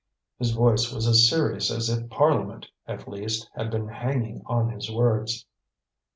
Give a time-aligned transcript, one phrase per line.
[0.39, 4.89] His voice was as serious as if Parliament, at least, had been hanging on his
[4.91, 5.45] words.